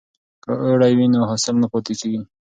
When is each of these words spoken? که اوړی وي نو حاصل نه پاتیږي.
که 0.43 0.51
اوړی 0.65 0.91
وي 0.97 1.07
نو 1.13 1.19
حاصل 1.29 1.55
نه 1.63 1.67
پاتیږي. 1.71 2.21